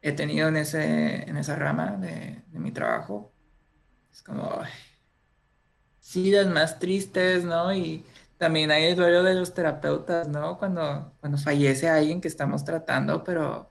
[0.00, 3.32] he tenido en, ese, en esa rama de, mi trabajo,
[4.12, 4.60] es como,
[6.00, 7.72] sí, las más tristes, ¿no?
[7.72, 8.04] Y
[8.38, 10.58] también hay el duelo de los terapeutas, ¿no?
[10.58, 13.70] Cuando, cuando fallece alguien que estamos tratando, pero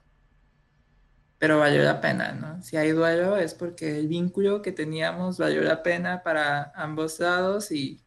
[1.40, 2.62] pero valió la pena, ¿no?
[2.64, 7.72] Si hay duelo es porque el vínculo que teníamos valió la pena para ambos lados
[7.72, 8.02] y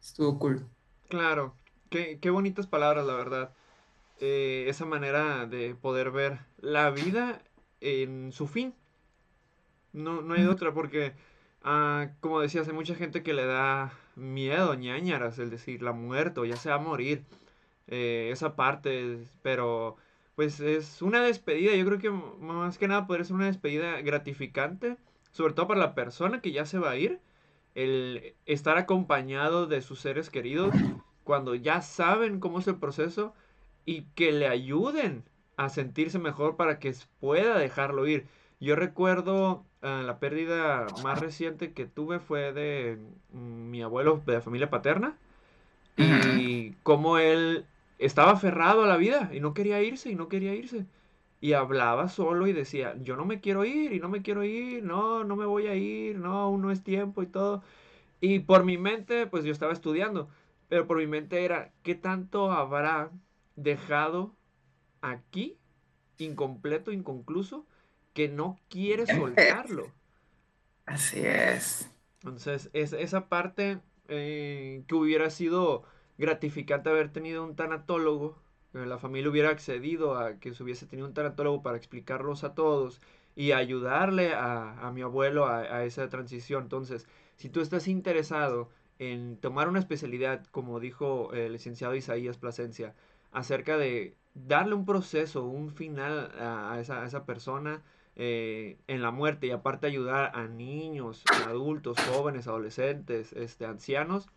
[0.00, 0.66] estuvo cool.
[1.08, 1.56] Claro,
[1.90, 3.52] qué, bonitas palabras, la verdad.
[4.24, 7.42] Eh, esa manera de poder ver la vida
[7.80, 8.72] en su fin.
[9.92, 11.12] No, no hay otra, porque,
[11.64, 16.38] ah, como decías, hay mucha gente que le da miedo, ñañaras, el decir la muerte
[16.38, 17.24] o ya se va a morir.
[17.88, 19.96] Eh, esa parte, pero
[20.36, 21.74] pues es una despedida.
[21.74, 24.98] Yo creo que más que nada podría ser una despedida gratificante,
[25.32, 27.20] sobre todo para la persona que ya se va a ir,
[27.74, 30.74] el estar acompañado de sus seres queridos
[31.24, 33.34] cuando ya saben cómo es el proceso
[33.84, 35.24] y que le ayuden
[35.56, 38.26] a sentirse mejor para que pueda dejarlo ir.
[38.60, 42.98] Yo recuerdo ah, la pérdida más reciente que tuve fue de
[43.32, 45.16] mm, mi abuelo de familia paterna
[45.96, 47.66] y cómo él
[47.98, 50.86] estaba aferrado a la vida y no quería irse y no quería irse.
[51.40, 54.84] Y hablaba solo y decía, yo no me quiero ir y no me quiero ir,
[54.84, 57.62] no, no me voy a ir, no, aún no es tiempo y todo.
[58.20, 60.28] Y por mi mente, pues yo estaba estudiando,
[60.68, 63.10] pero por mi mente era, ¿qué tanto habrá
[63.56, 64.34] dejado
[65.00, 65.58] aquí,
[66.18, 67.66] incompleto, inconcluso,
[68.12, 69.90] que no quiere soltarlo?
[70.86, 71.90] Así es.
[72.22, 75.84] Entonces, es, esa parte eh, que hubiera sido
[76.18, 78.40] gratificante haber tenido un tanatólogo,
[78.72, 82.54] que la familia hubiera accedido a que se hubiese tenido un tanatólogo para explicarlos a
[82.54, 83.00] todos
[83.34, 86.64] y ayudarle a, mi abuelo a, esa transición.
[86.64, 92.94] Entonces, si tú estás interesado en tomar una especialidad, como dijo el licenciado Isaías Plasencia,
[93.32, 97.82] acerca de darle un proceso, un final a, esa, persona
[98.16, 104.28] eh, en la muerte y aparte ayudar a niños, adultos, jóvenes, adolescentes, este, ancianos,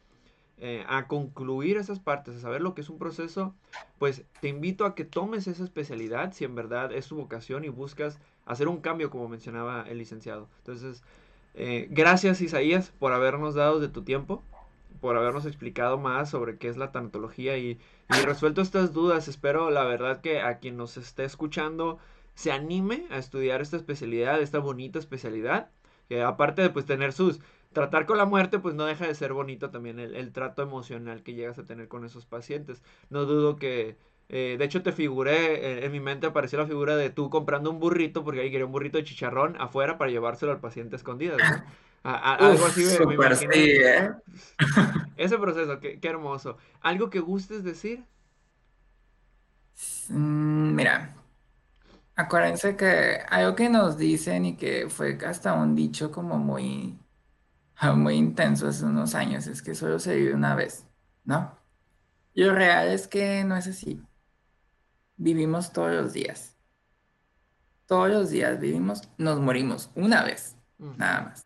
[0.57, 3.53] eh, a concluir esas partes, a saber lo que es un proceso,
[3.99, 7.69] pues te invito a que tomes esa especialidad si en verdad es tu vocación y
[7.69, 10.47] buscas hacer un cambio como mencionaba el licenciado.
[10.59, 11.03] Entonces,
[11.55, 14.43] eh, gracias Isaías por habernos dado de tu tiempo,
[14.99, 17.79] por habernos explicado más sobre qué es la tanatología y,
[18.23, 19.27] resuelto estas dudas.
[19.27, 21.97] Espero la verdad que a quien nos esté escuchando
[22.33, 25.69] se anime a estudiar esta especialidad, esta bonita especialidad,
[26.09, 27.39] que aparte de pues tener sus
[27.75, 31.33] tratar con la muerte, pues no deja de ser bonito también el, trato emocional que
[31.33, 32.81] llegas a tener con esos pacientes.
[33.09, 33.97] No dudo que,
[34.29, 37.69] eh, de hecho te figuré, eh, en mi mente apareció la figura de tú comprando
[37.69, 40.95] un burrito, porque ahí quería un burrito de chicharrón afuera para llevárselo al paciente
[42.05, 43.51] algo así me, imagino.
[43.53, 44.13] ¿eh?
[45.17, 46.57] Ese proceso, qué, hermoso.
[46.81, 48.05] ¿Algo que gustes decir?
[50.09, 51.15] Mm, mira,
[52.15, 56.97] acuérdense que algo que nos dicen y que fue hasta un dicho como muy
[57.95, 60.85] muy intenso hace unos años, es que solo se vive una vez,
[61.23, 61.57] ¿no?
[62.33, 64.01] Y lo real es que no es así.
[65.17, 66.57] Vivimos todos los días.
[67.85, 71.44] Todos los días vivimos, nos morimos una vez, nada más.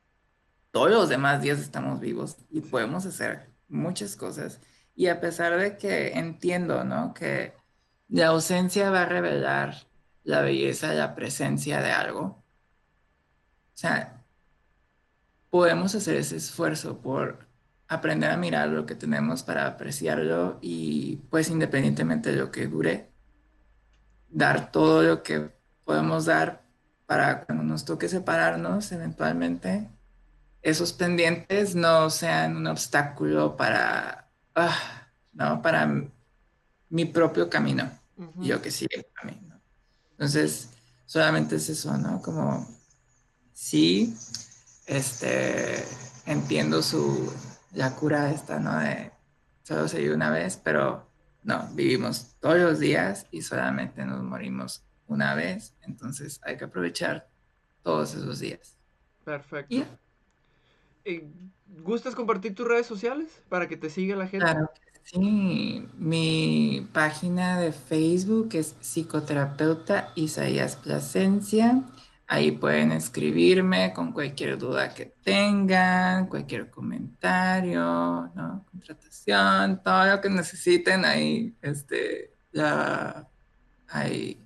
[0.72, 4.62] Todos los demás días estamos vivos y podemos hacer muchas cosas.
[4.96, 7.14] Y a pesar de que entiendo, ¿no?
[7.14, 7.54] Que
[8.08, 9.88] la ausencia va a revelar
[10.24, 12.22] la belleza, la presencia de algo.
[12.22, 12.44] O
[13.74, 14.24] sea,
[15.50, 17.48] podemos hacer ese esfuerzo por
[17.88, 23.10] aprender a mirar lo que tenemos para apreciarlo y pues independientemente de lo que dure,
[24.30, 25.52] dar todo lo que
[25.84, 26.64] podemos dar
[27.08, 29.90] para cuando nos toque separarnos eventualmente,
[30.62, 35.90] esos pendientes no sean un obstáculo para, ah, no, para
[36.90, 37.90] mi propio camino,
[38.38, 39.60] yo que sigue el camino.
[40.12, 40.70] Entonces,
[41.06, 42.22] solamente es eso, ¿no?
[42.22, 42.68] Como,
[43.54, 44.16] sí,
[44.86, 45.84] este,
[46.26, 47.32] entiendo su,
[47.74, 48.78] la cura esta, ¿no?
[48.80, 49.12] De
[49.64, 51.08] solo se vive una vez, pero
[51.44, 57.30] no, vivimos todos los días y solamente nos morimos una vez, entonces hay que aprovechar
[57.82, 58.78] todos esos días.
[59.24, 59.86] Perfecto.
[61.84, 64.46] ¿Gustas compartir tus redes sociales para que te siga la gente?
[64.46, 65.88] Claro que sí.
[65.98, 71.84] Mi página de Facebook es psicoterapeuta Isaías Plasencia.
[72.28, 77.82] Ahí pueden escribirme con cualquier duda que tengan, cualquier comentario,
[78.36, 78.66] ¿no?
[78.70, 81.06] contratación, todo lo que necesiten.
[81.06, 83.28] Ahí, este, ya
[83.88, 84.46] hay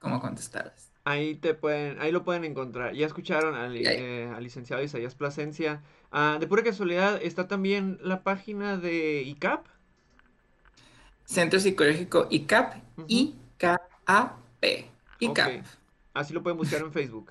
[0.00, 0.85] cómo contestarles.
[1.06, 2.92] Ahí te pueden, ahí lo pueden encontrar.
[2.92, 5.80] Ya escucharon al, eh, al licenciado Isaías Plasencia.
[6.10, 9.66] Ah, de pura casualidad, está también la página de ICAP.
[11.24, 12.82] Centro Psicológico ICAP.
[13.06, 14.90] I-K-A-P.
[15.20, 15.64] ICAP.
[16.12, 17.30] Así lo pueden buscar en Facebook.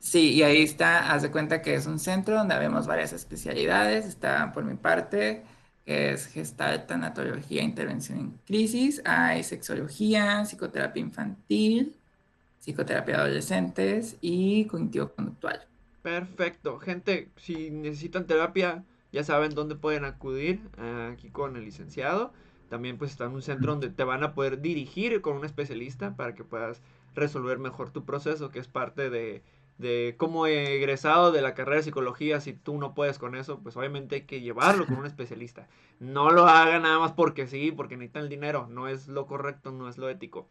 [0.00, 4.06] Sí, y ahí está, haz de cuenta que es un centro donde vemos varias especialidades.
[4.06, 5.44] Está por mi parte,
[5.84, 9.00] que es Gestalt, Tanatología, Intervención en Crisis.
[9.04, 11.94] Hay sexología, psicoterapia infantil,
[12.60, 15.66] psicoterapia de adolescentes y cognitivo-conductual.
[16.02, 16.78] Perfecto.
[16.78, 22.32] Gente, si necesitan terapia, ya saben dónde pueden acudir ah, aquí con el licenciado.
[22.68, 26.16] También pues está en un centro donde te van a poder dirigir con un especialista
[26.16, 26.82] para que puedas
[27.14, 29.42] resolver mejor tu proceso, que es parte de,
[29.78, 32.40] de como egresado de la carrera de psicología.
[32.40, 35.68] Si tú no puedes con eso, pues obviamente hay que llevarlo con un especialista.
[35.98, 38.66] No lo hagan nada más porque sí, porque necesitan el dinero.
[38.70, 40.48] No es lo correcto, no es lo ético.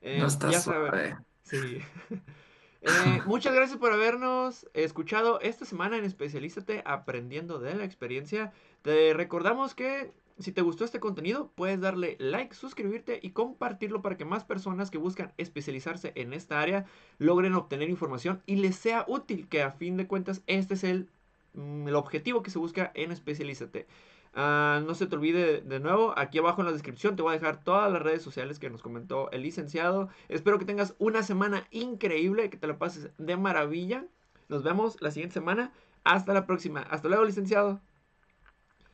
[0.00, 1.16] Eh, No está ya suave.
[1.42, 1.80] Sí.
[2.80, 8.52] Eh, muchas gracias por habernos escuchado esta semana en Especialízate Aprendiendo de la Experiencia.
[8.82, 14.16] Te recordamos que si te gustó este contenido, puedes darle like, suscribirte y compartirlo para
[14.16, 16.86] que más personas que buscan especializarse en esta área
[17.18, 21.08] logren obtener información y les sea útil, que a fin de cuentas este es el,
[21.54, 23.86] mm, el objetivo que se busca en Especialízate.
[24.34, 27.38] Ah, no se te olvide de nuevo, aquí abajo en la descripción te voy a
[27.38, 30.08] dejar todas las redes sociales que nos comentó el licenciado.
[30.28, 34.04] Espero que tengas una semana increíble, que te la pases de maravilla.
[34.48, 35.72] Nos vemos la siguiente semana.
[36.04, 36.80] Hasta la próxima.
[36.80, 37.80] Hasta luego, licenciado.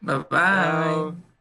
[0.00, 1.33] Bye bye.